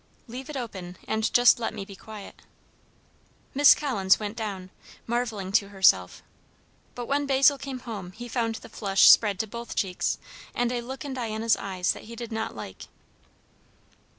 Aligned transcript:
"Leave 0.27 0.49
it 0.49 0.57
open 0.57 0.97
and 1.07 1.31
just 1.31 1.59
let 1.59 1.75
me 1.75 1.85
be 1.85 1.95
quiet." 1.95 2.41
Miss 3.53 3.75
Collins 3.75 4.19
went 4.19 4.35
down, 4.35 4.71
marvelling 5.05 5.51
to 5.51 5.67
herself. 5.69 6.23
But 6.95 7.05
when 7.05 7.27
Basil 7.27 7.59
came 7.59 7.81
home 7.81 8.11
he 8.13 8.27
found 8.27 8.55
the 8.55 8.67
flush 8.69 9.07
spread 9.09 9.37
to 9.41 9.45
both 9.45 9.75
cheeks, 9.75 10.17
and 10.55 10.71
a 10.71 10.81
look 10.81 11.05
in 11.05 11.13
Diana's 11.13 11.55
eyes 11.55 11.91
that 11.93 12.05
he 12.05 12.15
did 12.15 12.31
not 12.31 12.55
like. 12.55 12.85